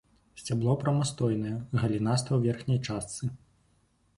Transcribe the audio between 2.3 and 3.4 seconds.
ў верхняй частцы.